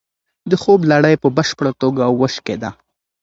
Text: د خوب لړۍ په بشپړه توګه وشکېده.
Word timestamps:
د 0.49 0.51
خوب 0.61 0.79
لړۍ 0.91 1.15
په 1.23 1.27
بشپړه 1.37 1.71
توګه 1.81 2.03
وشکېده. 2.19 2.69